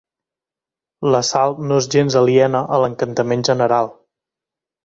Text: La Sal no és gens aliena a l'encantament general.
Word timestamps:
La 1.15 1.19
Sal 1.27 1.53
no 1.71 1.77
és 1.83 1.89
gens 1.97 2.17
aliena 2.23 2.65
a 2.79 2.81
l'encantament 2.85 3.47
general. 3.51 3.93